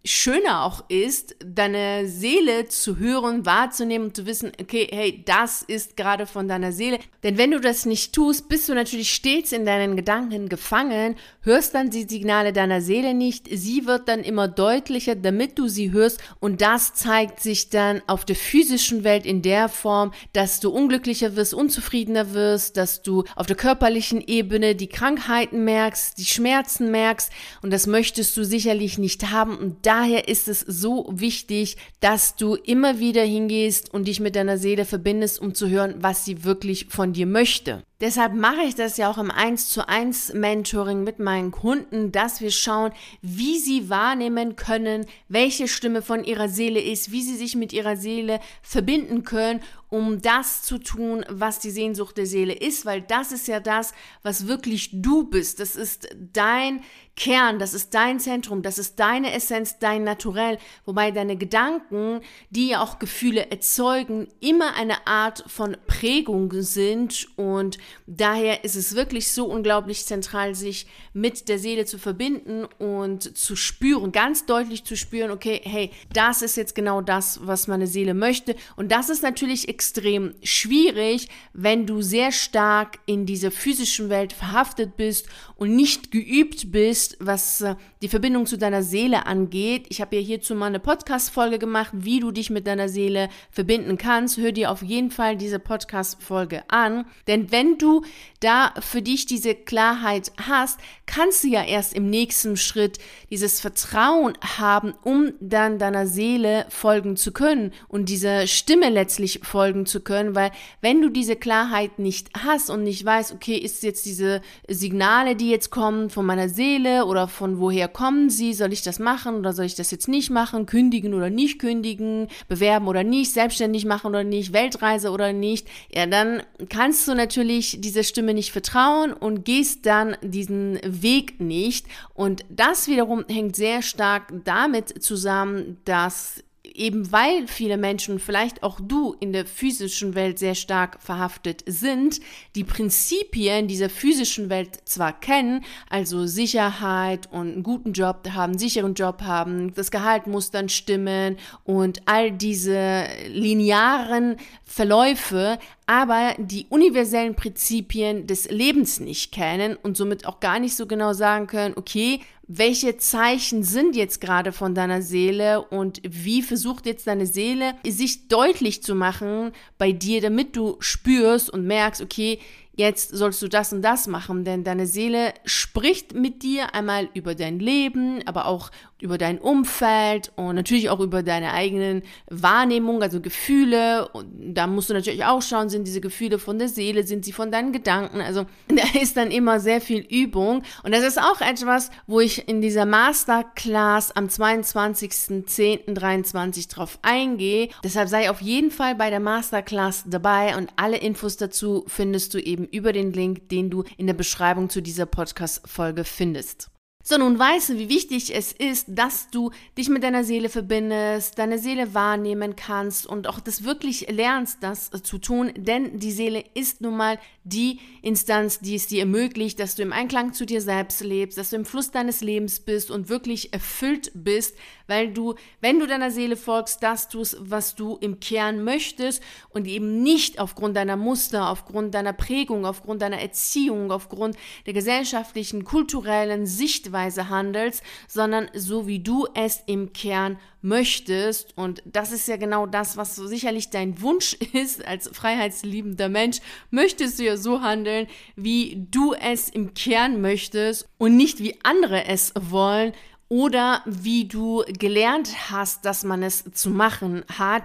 [0.05, 5.97] schöner auch ist, deine Seele zu hören, wahrzunehmen und zu wissen, okay, hey, das ist
[5.97, 6.99] gerade von deiner Seele.
[7.23, 11.73] Denn wenn du das nicht tust, bist du natürlich stets in deinen Gedanken gefangen, hörst
[11.73, 13.47] dann die Signale deiner Seele nicht.
[13.51, 16.21] Sie wird dann immer deutlicher, damit du sie hörst.
[16.39, 21.35] Und das zeigt sich dann auf der physischen Welt in der Form, dass du unglücklicher
[21.35, 27.31] wirst, unzufriedener wirst, dass du auf der körperlichen Ebene die Krankheiten merkst, die Schmerzen merkst.
[27.63, 29.57] Und das möchtest du sicherlich nicht haben.
[29.57, 34.57] Und daher ist es so wichtig, dass du immer wieder hingehst und dich mit deiner
[34.57, 37.83] Seele verbindest, um zu hören, was sie wirklich von dir möchte.
[38.01, 42.41] Deshalb mache ich das ja auch im 1 zu 1 Mentoring mit meinen Kunden, dass
[42.41, 47.55] wir schauen, wie sie wahrnehmen können, welche Stimme von ihrer Seele ist, wie sie sich
[47.55, 49.61] mit ihrer Seele verbinden können
[49.95, 53.93] um das zu tun, was die Sehnsucht der Seele ist, weil das ist ja das,
[54.23, 55.61] was wirklich du bist.
[55.61, 56.81] Das ist dein
[57.15, 62.69] Kern, das ist dein Zentrum, das ist deine Essenz, dein Naturell, wobei deine Gedanken, die
[62.69, 67.77] ja auch Gefühle erzeugen, immer eine Art von Prägung sind und
[68.07, 73.55] daher ist es wirklich so unglaublich zentral, sich mit der Seele zu verbinden und zu
[73.55, 78.13] spüren, ganz deutlich zu spüren, okay, hey, das ist jetzt genau das, was meine Seele
[78.13, 84.33] möchte und das ist natürlich extrem schwierig, wenn du sehr stark in dieser physischen Welt
[84.33, 89.87] verhaftet bist und nicht geübt bist, was äh, die Verbindung zu deiner Seele angeht.
[89.89, 93.97] Ich habe ja hierzu mal eine Podcast-Folge gemacht, wie du dich mit deiner Seele verbinden
[93.97, 94.37] kannst.
[94.37, 97.05] Hör dir auf jeden Fall diese Podcast-Folge an.
[97.27, 97.51] Denn
[97.81, 98.03] du
[98.39, 104.37] da für dich diese Klarheit hast, kannst du ja erst im nächsten Schritt dieses Vertrauen
[104.57, 110.35] haben, um dann deiner Seele folgen zu können und dieser Stimme letztlich folgen zu können,
[110.35, 110.51] weil
[110.81, 115.49] wenn du diese Klarheit nicht hast und nicht weißt, okay, ist jetzt diese Signale, die
[115.49, 119.53] jetzt kommen von meiner Seele oder von woher kommen sie, soll ich das machen oder
[119.53, 124.07] soll ich das jetzt nicht machen, kündigen oder nicht kündigen, bewerben oder nicht, selbstständig machen
[124.07, 129.45] oder nicht, Weltreise oder nicht, ja, dann kannst du natürlich dieser Stimme nicht vertrauen und
[129.45, 131.87] gehst dann diesen Weg nicht.
[132.13, 136.43] Und das wiederum hängt sehr stark damit zusammen, dass
[136.77, 142.19] eben weil viele Menschen, vielleicht auch du in der physischen Welt sehr stark verhaftet sind,
[142.55, 148.93] die Prinzipien dieser physischen Welt zwar kennen, also Sicherheit und einen guten Job haben, sicheren
[148.93, 157.35] Job haben, das Gehalt muss dann stimmen und all diese linearen Verläufe, aber die universellen
[157.35, 162.21] Prinzipien des Lebens nicht kennen und somit auch gar nicht so genau sagen können, okay,
[162.47, 168.27] welche Zeichen sind jetzt gerade von deiner Seele und wie versucht jetzt deine Seele sich
[168.27, 172.39] deutlich zu machen bei dir, damit du spürst und merkst, okay,
[172.75, 177.33] jetzt sollst du das und das machen, denn deine Seele spricht mit dir einmal über
[177.33, 178.69] dein Leben, aber auch
[179.01, 184.07] über dein Umfeld und natürlich auch über deine eigenen Wahrnehmung, also Gefühle.
[184.09, 187.33] Und da musst du natürlich auch schauen, sind diese Gefühle von der Seele, sind sie
[187.33, 188.21] von deinen Gedanken.
[188.21, 190.63] Also da ist dann immer sehr viel Übung.
[190.83, 197.67] Und das ist auch etwas, wo ich in dieser Masterclass am 22.10.23 drauf eingehe.
[197.83, 202.39] Deshalb sei auf jeden Fall bei der Masterclass dabei und alle Infos dazu findest du
[202.39, 206.69] eben über den Link, den du in der Beschreibung zu dieser Podcast-Folge findest.
[207.07, 211.37] So, nun weißt du, wie wichtig es ist, dass du dich mit deiner Seele verbindest,
[211.37, 216.43] deine Seele wahrnehmen kannst und auch das wirklich lernst, das zu tun, denn die Seele
[216.55, 220.61] ist nun mal die Instanz, die es dir ermöglicht, dass du im Einklang zu dir
[220.61, 224.57] selbst lebst, dass du im Fluss deines Lebens bist und wirklich erfüllt bist,
[224.87, 229.67] weil du, wenn du deiner Seele folgst, das tust, was du im Kern möchtest und
[229.67, 236.45] eben nicht aufgrund deiner Muster, aufgrund deiner Prägung, aufgrund deiner Erziehung, aufgrund der gesellschaftlichen, kulturellen
[236.45, 241.55] Sichtweise, handelst, sondern so wie du es im Kern möchtest.
[241.57, 246.39] Und das ist ja genau das, was so sicherlich dein Wunsch ist als freiheitsliebender Mensch.
[246.71, 252.05] Möchtest du ja so handeln, wie du es im Kern möchtest und nicht wie andere
[252.05, 252.93] es wollen
[253.27, 257.63] oder wie du gelernt hast, dass man es zu machen hat.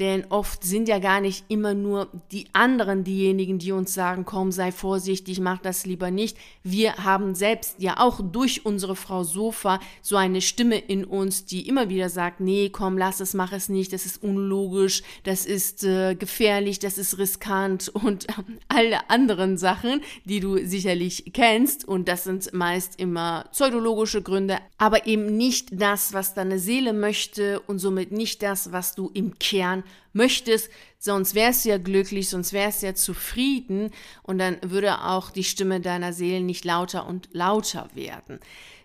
[0.00, 4.50] Denn oft sind ja gar nicht immer nur die anderen diejenigen, die uns sagen, komm,
[4.50, 6.38] sei vorsichtig, mach das lieber nicht.
[6.62, 11.68] Wir haben selbst ja auch durch unsere Frau Sofa so eine Stimme in uns, die
[11.68, 15.84] immer wieder sagt, nee, komm, lass es, mach es nicht, das ist unlogisch, das ist
[15.84, 18.32] äh, gefährlich, das ist riskant und äh,
[18.68, 21.86] alle anderen Sachen, die du sicherlich kennst.
[21.86, 27.60] Und das sind meist immer pseudologische Gründe, aber eben nicht das, was deine Seele möchte
[27.60, 32.52] und somit nicht das, was du im Kern möchtest, sonst wärst du ja glücklich, sonst
[32.52, 33.90] wärst du ja zufrieden
[34.22, 38.38] und dann würde auch die Stimme deiner Seele nicht lauter und lauter werden.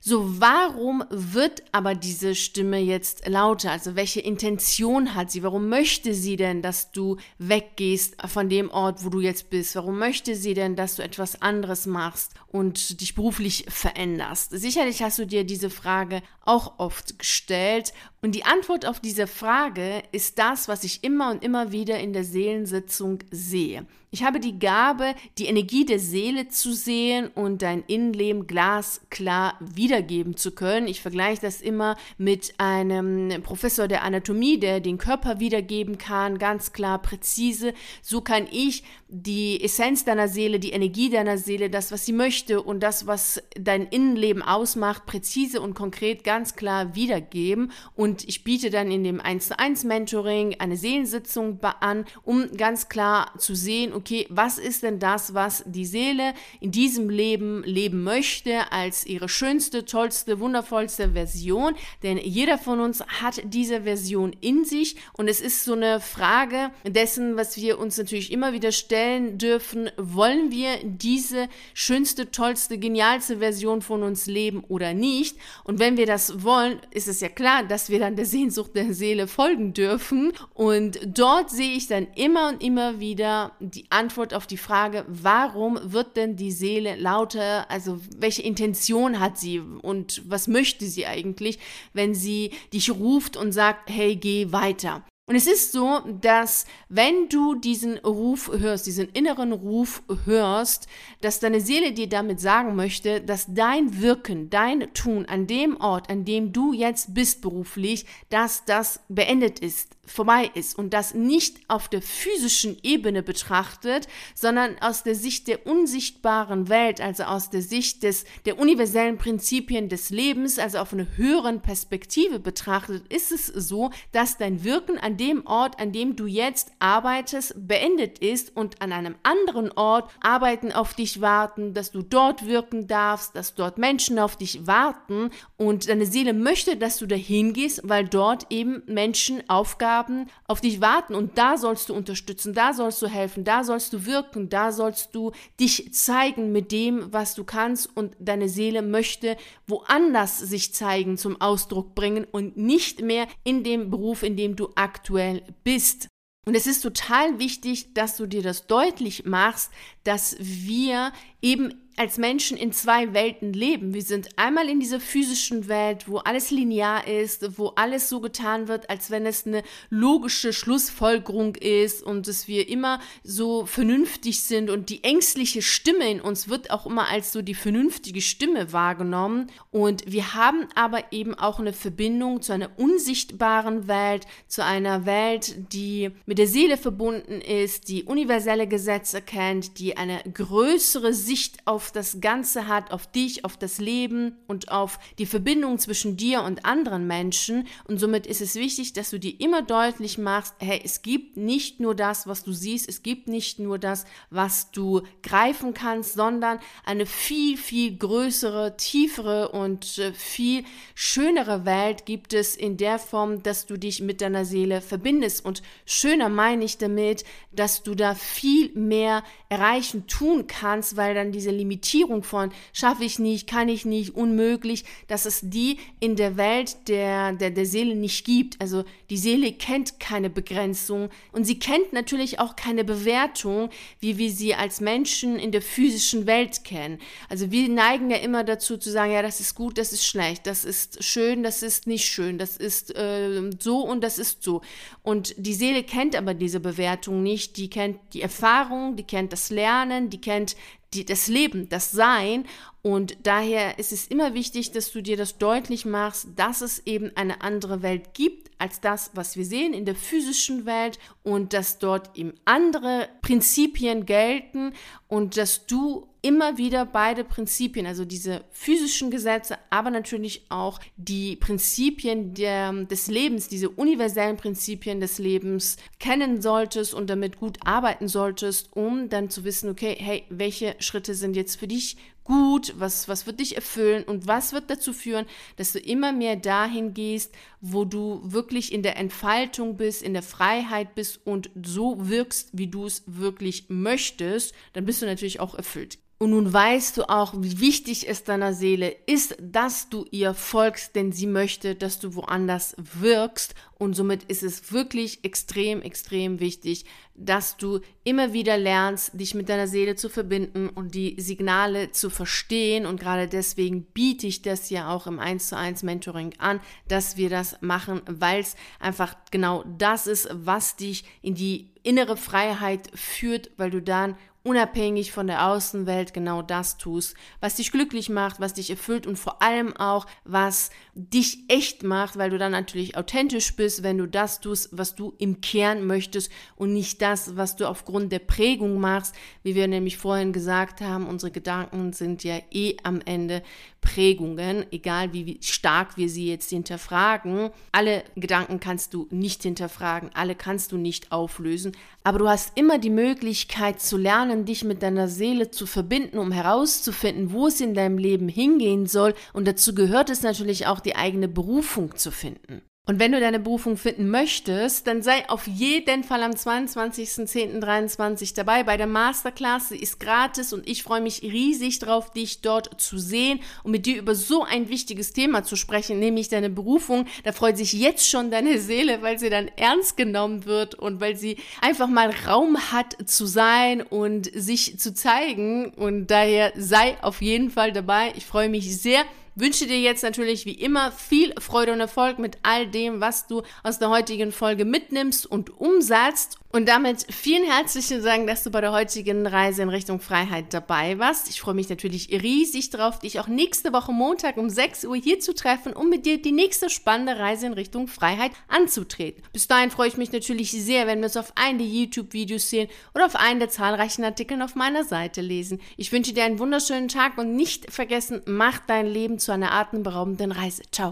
[0.09, 3.71] So, warum wird aber diese Stimme jetzt lauter?
[3.71, 5.43] Also welche Intention hat sie?
[5.43, 9.75] Warum möchte sie denn, dass du weggehst von dem Ort, wo du jetzt bist?
[9.75, 14.51] Warum möchte sie denn, dass du etwas anderes machst und dich beruflich veränderst?
[14.51, 17.91] Sicherlich hast du dir diese Frage auch oft gestellt
[18.27, 22.11] und die Antwort auf diese Frage ist das, was ich immer und immer wieder in
[22.11, 23.85] der Seelensitzung sehe.
[24.09, 30.37] Ich habe die Gabe, die Energie der Seele zu sehen und dein Innenleben glasklar wiedergeben
[30.37, 30.87] zu können.
[30.87, 36.71] Ich vergleiche das immer mit einem Professor der Anatomie, der den Körper wiedergeben kann, ganz
[36.71, 37.73] klar, präzise.
[38.01, 42.61] So kann ich die Essenz deiner Seele, die Energie deiner Seele, das, was sie möchte
[42.61, 47.73] und das, was dein Innenleben ausmacht, präzise und konkret ganz klar wiedergeben.
[47.93, 52.89] Und ich biete dann in dem 1 zu 1 Mentoring eine Seelensitzung an, um ganz
[52.89, 58.03] klar zu sehen, okay, was ist denn das, was die Seele in diesem Leben leben
[58.03, 61.75] möchte, als ihre schönste, tollste, wundervollste Version.
[62.03, 66.71] Denn jeder von uns hat diese Version in sich und es ist so eine Frage
[66.85, 73.37] dessen, was wir uns natürlich immer wieder stellen dürfen, wollen wir diese schönste, tollste, genialste
[73.39, 75.37] Version von uns leben oder nicht.
[75.63, 78.93] Und wenn wir das wollen, ist es ja klar, dass wir dann der Sehnsucht der
[78.93, 80.31] Seele folgen dürfen.
[80.53, 85.79] Und dort sehe ich dann immer und immer wieder die Antwort auf die Frage, warum
[85.83, 87.69] wird denn die Seele lauter?
[87.69, 91.59] Also welche Intention hat sie und was möchte sie eigentlich,
[91.93, 95.03] wenn sie dich ruft und sagt, hey, geh weiter?
[95.29, 100.87] Und es ist so, dass wenn du diesen Ruf hörst, diesen inneren Ruf hörst,
[101.19, 106.09] dass deine Seele dir damit sagen möchte, dass dein Wirken, dein Tun an dem Ort,
[106.09, 111.57] an dem du jetzt bist beruflich, dass das beendet ist, vorbei ist und das nicht
[111.67, 117.61] auf der physischen Ebene betrachtet, sondern aus der Sicht der unsichtbaren Welt, also aus der
[117.61, 123.47] Sicht des, der universellen Prinzipien des Lebens, also auf einer höheren Perspektive betrachtet, ist es
[123.47, 128.81] so, dass dein Wirken an dem Ort, an dem du jetzt arbeitest, beendet ist und
[128.81, 133.77] an einem anderen Ort Arbeiten auf dich warten, dass du dort wirken darfst, dass dort
[133.77, 138.83] Menschen auf dich warten und deine Seele möchte, dass du dahin gehst, weil dort eben
[138.85, 143.43] Menschen Aufgaben Aufgaben auf dich warten und da sollst du unterstützen, da sollst du helfen,
[143.43, 148.15] da sollst du wirken, da sollst du dich zeigen mit dem, was du kannst und
[148.19, 154.23] deine Seele möchte woanders sich zeigen, zum Ausdruck bringen und nicht mehr in dem Beruf,
[154.23, 156.07] in dem du aktuell bist.
[156.45, 159.71] Und es ist total wichtig, dass du dir das deutlich machst,
[160.03, 161.11] dass wir
[161.41, 163.93] eben als Menschen in zwei Welten leben.
[163.95, 168.67] Wir sind einmal in dieser physischen Welt, wo alles linear ist, wo alles so getan
[168.67, 174.69] wird, als wenn es eine logische Schlussfolgerung ist und dass wir immer so vernünftig sind
[174.69, 179.47] und die ängstliche Stimme in uns wird auch immer als so die vernünftige Stimme wahrgenommen.
[179.71, 185.73] Und wir haben aber eben auch eine Verbindung zu einer unsichtbaren Welt, zu einer Welt,
[185.73, 191.86] die mit der Seele verbunden ist, die universelle Gesetze kennt, die eine größere Sicht auf
[191.91, 196.65] das Ganze hat, auf dich, auf das Leben und auf die Verbindung zwischen dir und
[196.65, 197.67] anderen Menschen.
[197.85, 201.79] Und somit ist es wichtig, dass du dir immer deutlich machst, hey, es gibt nicht
[201.79, 206.59] nur das, was du siehst, es gibt nicht nur das, was du greifen kannst, sondern
[206.85, 210.63] eine viel, viel größere, tiefere und äh, viel
[210.95, 215.45] schönere Welt gibt es in der Form, dass du dich mit deiner Seele verbindest.
[215.45, 221.31] Und schöner meine ich damit, dass du da viel mehr erreichen, tun kannst, weil dann
[221.31, 226.15] diese Limitierung Limitierung von schaffe ich nicht, kann ich nicht, unmöglich, dass es die in
[226.15, 228.59] der Welt der, der, der Seele nicht gibt.
[228.59, 234.31] Also die Seele kennt keine Begrenzung und sie kennt natürlich auch keine Bewertung, wie wir
[234.31, 236.97] sie als Menschen in der physischen Welt kennen.
[237.29, 240.47] Also wir neigen ja immer dazu zu sagen, ja, das ist gut, das ist schlecht,
[240.47, 244.61] das ist schön, das ist nicht schön, das ist äh, so und das ist so.
[245.03, 249.51] Und die Seele kennt aber diese Bewertung nicht, die kennt die Erfahrung, die kennt das
[249.51, 250.55] Lernen, die kennt
[250.93, 252.45] die, das Leben, das Sein.
[252.81, 257.11] Und daher ist es immer wichtig, dass du dir das deutlich machst, dass es eben
[257.15, 261.79] eine andere Welt gibt als das, was wir sehen in der physischen Welt und dass
[261.79, 264.73] dort eben andere Prinzipien gelten
[265.07, 271.37] und dass du immer wieder beide Prinzipien, also diese physischen Gesetze, aber natürlich auch die
[271.37, 278.09] Prinzipien der, des Lebens, diese universellen Prinzipien des Lebens kennen solltest und damit gut arbeiten
[278.09, 283.07] solltest, um dann zu wissen, okay, hey, welche Schritte sind jetzt für dich gut, was,
[283.07, 287.33] was wird dich erfüllen und was wird dazu führen, dass du immer mehr dahin gehst,
[287.61, 292.67] wo du wirklich in der Entfaltung bist, in der Freiheit bist und so wirkst, wie
[292.67, 295.99] du es wirklich möchtest, dann bist du natürlich auch erfüllt.
[296.19, 300.95] Und nun weißt du auch, wie wichtig es deiner Seele ist, dass du ihr folgst,
[300.95, 303.53] denn sie möchte, dass du woanders wirkst.
[303.77, 309.47] Und somit ist es wirklich extrem, extrem wichtig, dass du immer wieder lernst, dich mit
[309.47, 312.87] deiner Seele zu verbinden und die Signale zu verstehen.
[312.87, 317.17] Und gerade deswegen biete ich das ja auch im 1 zu 1 Mentoring an, dass
[317.17, 322.89] wir das machen, weil es einfach genau das ist, was dich in die innere Freiheit
[322.95, 328.39] führt, weil du dann unabhängig von der Außenwelt genau das tust, was dich glücklich macht,
[328.39, 332.95] was dich erfüllt und vor allem auch, was dich echt macht, weil du dann natürlich
[332.95, 337.57] authentisch bist, wenn du das tust, was du im Kern möchtest und nicht das, was
[337.57, 342.39] du aufgrund der Prägung machst, wie wir nämlich vorhin gesagt haben, unsere Gedanken sind ja
[342.51, 343.43] eh am Ende
[343.81, 347.51] Prägungen, egal wie stark wir sie jetzt hinterfragen.
[347.71, 351.71] Alle Gedanken kannst du nicht hinterfragen, alle kannst du nicht auflösen,
[352.03, 356.31] aber du hast immer die Möglichkeit zu lernen, dich mit deiner Seele zu verbinden, um
[356.31, 359.13] herauszufinden, wo es in deinem Leben hingehen soll.
[359.33, 362.61] Und dazu gehört es natürlich auch, die eigene Berufung zu finden.
[362.87, 368.63] Und wenn du deine Berufung finden möchtest, dann sei auf jeden Fall am 22.10.23 dabei
[368.63, 369.67] bei der Masterclass.
[369.67, 373.85] Sie ist gratis und ich freue mich riesig drauf, dich dort zu sehen und mit
[373.85, 377.07] dir über so ein wichtiges Thema zu sprechen, nämlich deine Berufung.
[377.25, 381.17] Da freut sich jetzt schon deine Seele, weil sie dann ernst genommen wird und weil
[381.17, 385.73] sie einfach mal Raum hat zu sein und sich zu zeigen.
[385.73, 388.13] Und daher sei auf jeden Fall dabei.
[388.15, 389.03] Ich freue mich sehr
[389.39, 393.43] wünsche dir jetzt natürlich wie immer viel Freude und Erfolg mit all dem, was du
[393.63, 396.37] aus der heutigen Folge mitnimmst und umsetzt.
[396.49, 400.97] Und damit vielen herzlichen Dank, dass du bei der heutigen Reise in Richtung Freiheit dabei
[400.97, 401.29] warst.
[401.29, 405.19] Ich freue mich natürlich riesig drauf, dich auch nächste Woche Montag um 6 Uhr hier
[405.19, 409.21] zu treffen, um mit dir die nächste spannende Reise in Richtung Freiheit anzutreten.
[409.33, 412.69] Bis dahin freue ich mich natürlich sehr, wenn wir uns auf einen der YouTube-Videos sehen
[412.95, 415.59] oder auf einen der zahlreichen Artikeln auf meiner Seite lesen.
[415.75, 420.31] Ich wünsche dir einen wunderschönen Tag und nicht vergessen, mach dein Leben zu einer atemberaubenden
[420.31, 420.63] Reise.
[420.71, 420.85] Ciao.